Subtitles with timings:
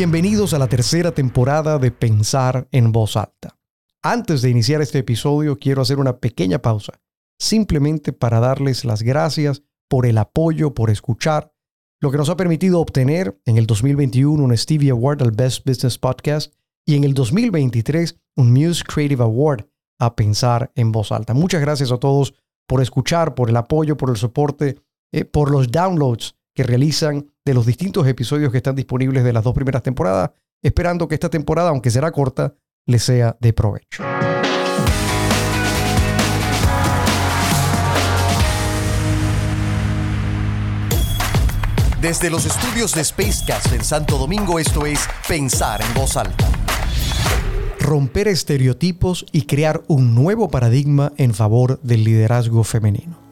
[0.00, 3.58] Bienvenidos a la tercera temporada de Pensar en voz alta.
[4.02, 7.02] Antes de iniciar este episodio quiero hacer una pequeña pausa,
[7.38, 11.52] simplemente para darles las gracias por el apoyo, por escuchar,
[12.00, 15.98] lo que nos ha permitido obtener en el 2021 un Stevie Award al Best Business
[15.98, 16.54] Podcast
[16.86, 19.66] y en el 2023 un Muse Creative Award
[19.98, 21.34] a Pensar en voz alta.
[21.34, 22.32] Muchas gracias a todos
[22.66, 24.80] por escuchar, por el apoyo, por el soporte,
[25.12, 29.44] eh, por los downloads que realizan de los distintos episodios que están disponibles de las
[29.44, 30.30] dos primeras temporadas,
[30.62, 32.54] esperando que esta temporada, aunque será corta,
[32.86, 34.02] les sea de provecho.
[42.00, 46.48] Desde los estudios de Spacecast en Santo Domingo, esto es Pensar en voz alta.
[47.78, 53.29] Romper estereotipos y crear un nuevo paradigma en favor del liderazgo femenino.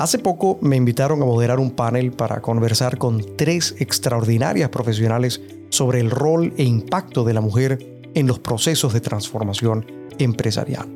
[0.00, 6.00] Hace poco me invitaron a moderar un panel para conversar con tres extraordinarias profesionales sobre
[6.00, 9.84] el rol e impacto de la mujer en los procesos de transformación
[10.16, 10.88] empresarial.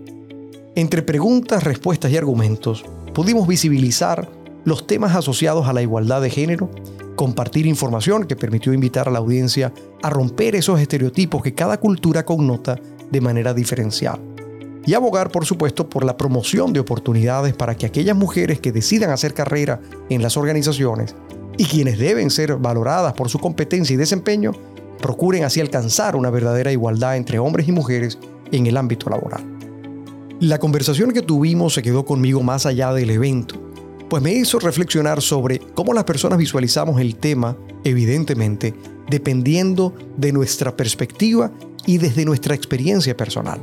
[0.75, 2.83] Entre preguntas, respuestas y argumentos,
[3.13, 4.27] pudimos visibilizar
[4.65, 6.71] los temas asociados a la igualdad de género,
[7.15, 9.71] compartir información que permitió invitar a la audiencia
[10.03, 14.34] a romper esos estereotipos que cada cultura connota de manera diferencial.
[14.87, 19.11] Y abogar, por supuesto, por la promoción de oportunidades para que aquellas mujeres que decidan
[19.11, 21.15] hacer carrera en las organizaciones
[21.57, 24.53] y quienes deben ser valoradas por su competencia y desempeño,
[25.01, 28.19] procuren así alcanzar una verdadera igualdad entre hombres y mujeres
[28.53, 29.45] en el ámbito laboral.
[30.41, 33.65] La conversación que tuvimos se quedó conmigo más allá del evento
[34.09, 38.75] pues me hizo reflexionar sobre cómo las personas visualizamos el tema, evidentemente,
[39.09, 41.51] dependiendo de nuestra perspectiva
[41.87, 43.61] y desde nuestra experiencia personal.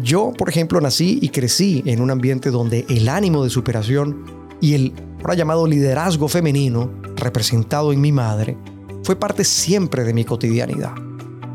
[0.00, 4.24] Yo, por ejemplo, nací y crecí en un ambiente donde el ánimo de superación
[4.60, 8.56] y el ahora llamado liderazgo femenino, representado en mi madre,
[9.02, 10.92] fue parte siempre de mi cotidianidad.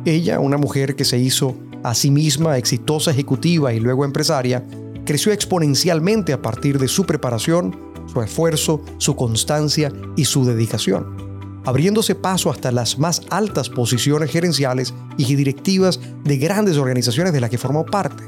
[0.06, 4.64] Ella, una mujer que se hizo a sí misma exitosa ejecutiva y luego empresaria,
[5.06, 12.16] creció exponencialmente a partir de su preparación su esfuerzo, su constancia y su dedicación, abriéndose
[12.16, 17.58] paso hasta las más altas posiciones gerenciales y directivas de grandes organizaciones de las que
[17.58, 18.24] formó parte,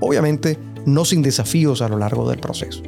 [0.00, 2.82] obviamente no sin desafíos a lo largo del proceso.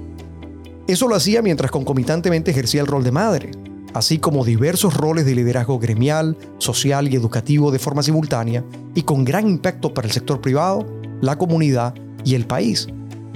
[0.87, 3.51] Eso lo hacía mientras concomitantemente ejercía el rol de madre,
[3.95, 8.65] así como diversos roles de liderazgo gremial, social y educativo de forma simultánea
[8.95, 10.87] y con gran impacto para el sector privado,
[11.21, 12.89] la comunidad y el país,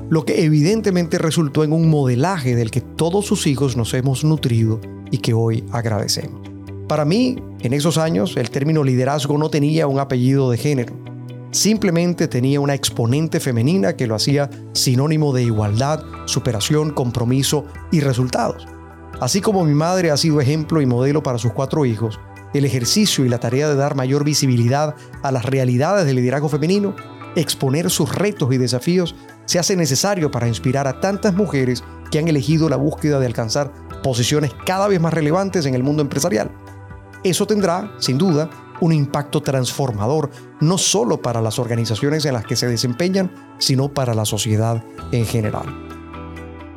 [0.09, 4.81] lo que evidentemente resultó en un modelaje del que todos sus hijos nos hemos nutrido
[5.11, 6.41] y que hoy agradecemos.
[6.89, 10.95] Para mí, en esos años, el término liderazgo no tenía un apellido de género.
[11.57, 18.69] Simplemente tenía una exponente femenina que lo hacía sinónimo de igualdad, superación, compromiso y resultados.
[19.23, 22.21] Así como mi madre ha sido ejemplo y modelo para sus cuatro hijos,
[22.53, 26.95] el ejercicio y la tarea de dar mayor visibilidad a las realidades del liderazgo femenino,
[27.37, 29.15] exponer sus retos y desafíos
[29.47, 33.73] se hace necesario para inspirar a tantas mujeres que han elegido la búsqueda de alcanzar
[34.03, 36.51] posiciones cada vez más relevantes en el mundo empresarial.
[37.25, 38.51] Eso tendrá, sin duda,
[38.81, 44.15] un impacto transformador, no solo para las organizaciones en las que se desempeñan, sino para
[44.15, 44.83] la sociedad
[45.13, 45.67] en general.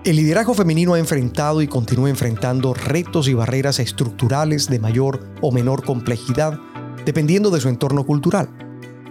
[0.06, 5.52] El liderazgo femenino ha enfrentado y continúa enfrentando retos y barreras estructurales de mayor o
[5.52, 6.58] menor complejidad,
[7.06, 8.50] dependiendo de su entorno cultural.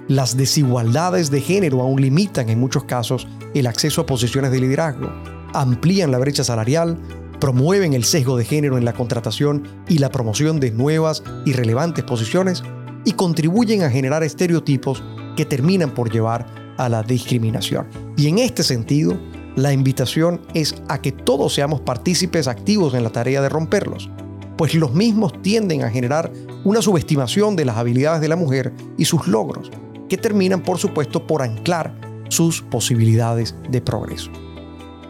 [0.09, 5.13] Las desigualdades de género aún limitan en muchos casos el acceso a posiciones de liderazgo,
[5.53, 6.99] amplían la brecha salarial,
[7.39, 12.05] promueven el sesgo de género en la contratación y la promoción de nuevas y relevantes
[12.05, 12.63] posiciones
[13.05, 15.03] y contribuyen a generar estereotipos
[15.37, 17.87] que terminan por llevar a la discriminación.
[18.17, 19.19] Y en este sentido,
[19.57, 24.09] la invitación es a que todos seamos partícipes activos en la tarea de romperlos,
[24.57, 26.33] pues los mismos tienden a generar
[26.65, 29.71] una subestimación de las habilidades de la mujer y sus logros,
[30.09, 31.95] que terminan por supuesto por anclar
[32.29, 34.31] sus posibilidades de progreso.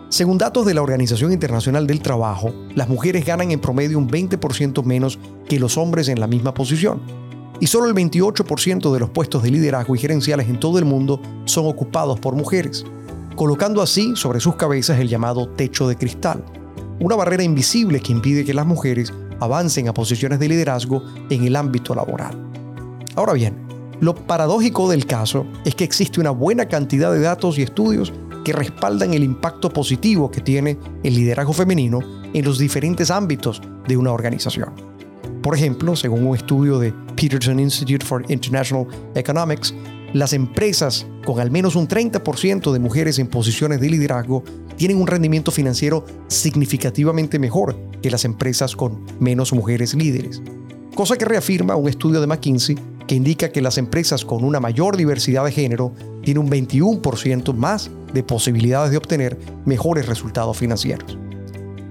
[0.08, 4.82] Según datos de la Organización Internacional del Trabajo, las mujeres ganan en promedio un 20%
[4.82, 7.02] menos que los hombres en la misma posición,
[7.60, 11.20] y solo el 28% de los puestos de liderazgo y gerenciales en todo el mundo
[11.44, 12.84] son ocupados por mujeres,
[13.37, 16.44] colocando así sobre sus cabezas el llamado techo de cristal,
[17.00, 21.56] una barrera invisible que impide que las mujeres avancen a posiciones de liderazgo en el
[21.56, 22.37] ámbito laboral.
[23.14, 23.56] Ahora bien,
[24.00, 28.12] lo paradójico del caso es que existe una buena cantidad de datos y estudios
[28.44, 31.99] que respaldan el impacto positivo que tiene el liderazgo femenino
[32.32, 34.88] en los diferentes ámbitos de una organización.
[35.43, 39.75] Por ejemplo, según un estudio de Peterson Institute for International Economics,
[40.12, 44.43] las empresas con al menos un 30% de mujeres en posiciones de liderazgo
[44.76, 50.43] tienen un rendimiento financiero significativamente mejor que las empresas con menos mujeres líderes.
[50.94, 52.76] cosa que reafirma un estudio de McKinsey
[53.06, 55.93] que indica que las empresas con una mayor diversidad de género
[56.23, 61.17] tienen un 21% más de posibilidades de obtener mejores resultados financieros.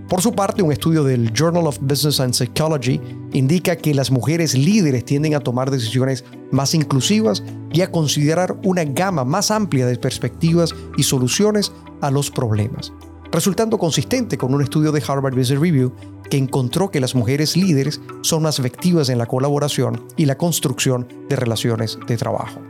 [0.07, 3.01] Por su parte, un estudio del Journal of Business and Psychology
[3.33, 8.83] indica que las mujeres líderes tienden a tomar decisiones más inclusivas y a considerar una
[8.83, 11.71] gama más amplia de perspectivas y soluciones
[12.01, 12.93] a los problemas,
[13.31, 15.93] resultando consistente con un estudio de Harvard Business Review
[16.29, 21.07] que encontró que las mujeres líderes son más efectivas en la colaboración y la construcción
[21.29, 22.61] de relaciones de trabajo.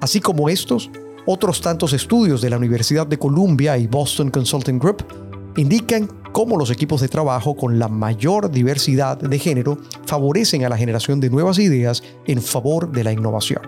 [0.00, 0.90] Así como estos,
[1.26, 5.04] otros tantos estudios de la Universidad de Columbia y Boston Consulting Group
[5.56, 10.76] indican cómo los equipos de trabajo con la mayor diversidad de género favorecen a la
[10.76, 13.62] generación de nuevas ideas en favor de la innovación.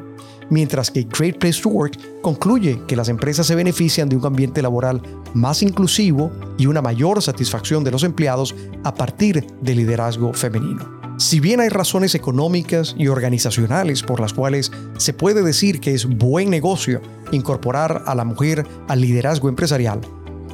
[0.50, 4.60] Mientras que Great Place to Work concluye que las empresas se benefician de un ambiente
[4.60, 5.00] laboral
[5.32, 8.54] más inclusivo y una mayor satisfacción de los empleados
[8.84, 10.98] a partir del liderazgo femenino.
[11.16, 16.04] Si bien hay razones económicas y organizacionales por las cuales se puede decir que es
[16.04, 17.00] buen negocio
[17.32, 20.02] incorporar a la mujer al liderazgo empresarial,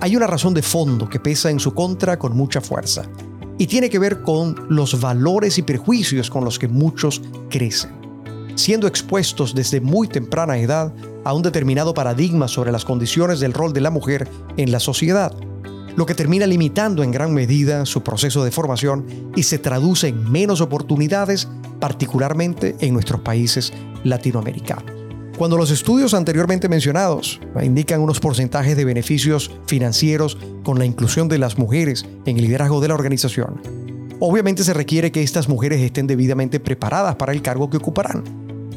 [0.00, 3.05] hay una razón de fondo que pesa en su contra con mucha fuerza
[3.58, 7.93] y tiene que ver con los valores y prejuicios con los que muchos crecen,
[8.56, 10.93] siendo expuestos desde muy temprana edad
[11.25, 15.35] a un determinado paradigma sobre las condiciones del rol de la mujer en la sociedad,
[15.96, 19.06] lo que termina limitando en gran medida su proceso de formación
[19.37, 21.49] y se traduce en menos oportunidades,
[21.79, 24.94] particularmente en nuestros países latinoamericanos.
[25.37, 31.39] Cuando los estudios anteriormente mencionados indican unos porcentajes de beneficios financieros con la inclusión de
[31.39, 33.61] las mujeres en el liderazgo de la organización,
[34.21, 38.23] obviamente se requiere que estas mujeres estén debidamente preparadas para el cargo que ocuparán.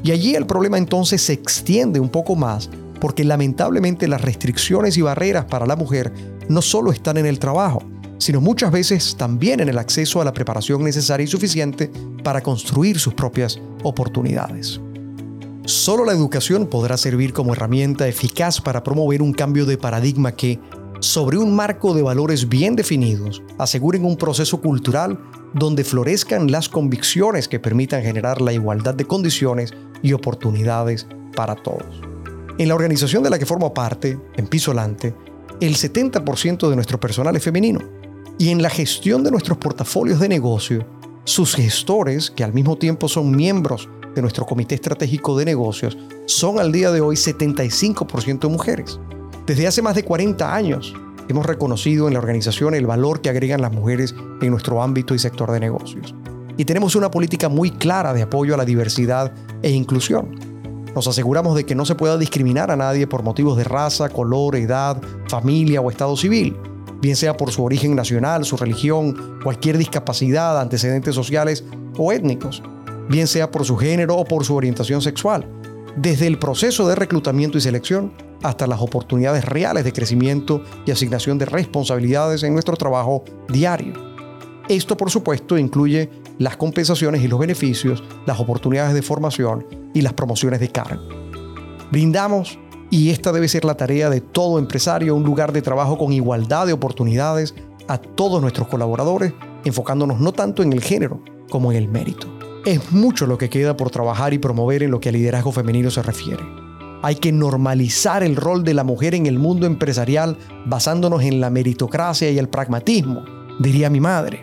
[0.03, 5.03] Y allí el problema entonces se extiende un poco más porque lamentablemente las restricciones y
[5.03, 6.11] barreras para la mujer
[6.49, 7.83] no solo están en el trabajo,
[8.17, 11.91] sino muchas veces también en el acceso a la preparación necesaria y suficiente
[12.23, 14.81] para construir sus propias oportunidades.
[15.67, 20.61] Solo la educación podrá servir como herramienta eficaz para promover un cambio de paradigma que,
[21.01, 25.19] sobre un marco de valores bien definidos, aseguren un proceso cultural
[25.53, 31.05] donde florezcan las convicciones que permitan generar la igualdad de condiciones y oportunidades
[31.35, 32.01] para todos.
[32.57, 35.15] En la organización de la que formo parte, en Pisolante,
[35.59, 37.81] el 70% de nuestro personal es femenino.
[38.37, 40.87] Y en la gestión de nuestros portafolios de negocio,
[41.25, 43.89] sus gestores, que al mismo tiempo son miembros
[44.21, 48.99] nuestro Comité Estratégico de Negocios son al día de hoy 75% mujeres.
[49.45, 50.93] Desde hace más de 40 años
[51.29, 55.19] hemos reconocido en la organización el valor que agregan las mujeres en nuestro ámbito y
[55.19, 56.15] sector de negocios.
[56.57, 59.31] Y tenemos una política muy clara de apoyo a la diversidad
[59.61, 60.39] e inclusión.
[60.95, 64.55] Nos aseguramos de que no se pueda discriminar a nadie por motivos de raza, color,
[64.55, 66.57] edad, familia o estado civil,
[67.01, 71.63] bien sea por su origen nacional, su religión, cualquier discapacidad, antecedentes sociales
[71.97, 72.63] o étnicos
[73.09, 75.47] bien sea por su género o por su orientación sexual,
[75.95, 78.13] desde el proceso de reclutamiento y selección
[78.43, 83.93] hasta las oportunidades reales de crecimiento y asignación de responsabilidades en nuestro trabajo diario.
[84.69, 86.09] Esto, por supuesto, incluye
[86.39, 91.01] las compensaciones y los beneficios, las oportunidades de formación y las promociones de cargo.
[91.91, 96.13] Brindamos, y esta debe ser la tarea de todo empresario, un lugar de trabajo con
[96.13, 97.55] igualdad de oportunidades
[97.87, 99.33] a todos nuestros colaboradores,
[99.65, 102.36] enfocándonos no tanto en el género como en el mérito.
[102.67, 105.89] Es mucho lo que queda por trabajar y promover en lo que al liderazgo femenino
[105.89, 106.43] se refiere.
[107.01, 111.49] Hay que normalizar el rol de la mujer en el mundo empresarial basándonos en la
[111.49, 113.23] meritocracia y el pragmatismo,
[113.57, 114.41] diría mi madre.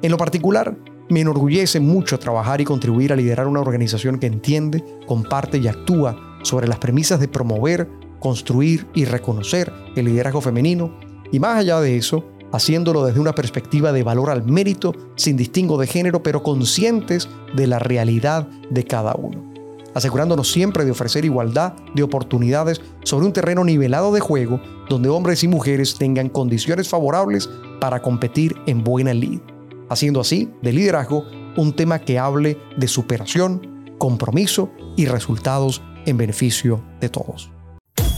[0.00, 0.78] En lo particular,
[1.08, 6.38] me enorgullece mucho trabajar y contribuir a liderar una organización que entiende, comparte y actúa
[6.44, 7.88] sobre las premisas de promover,
[8.20, 10.96] construir y reconocer el liderazgo femenino
[11.32, 15.78] y más allá de eso, haciéndolo desde una perspectiva de valor al mérito, sin distingo
[15.78, 19.52] de género, pero conscientes de la realidad de cada uno,
[19.94, 25.44] asegurándonos siempre de ofrecer igualdad de oportunidades sobre un terreno nivelado de juego donde hombres
[25.44, 27.48] y mujeres tengan condiciones favorables
[27.80, 29.40] para competir en buena lid,
[29.88, 31.24] haciendo así de liderazgo
[31.56, 37.50] un tema que hable de superación, compromiso y resultados en beneficio de todos.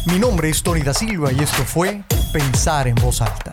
[0.06, 3.52] Mi nombre es Tony da Silva y esto fue Pensar en voz alta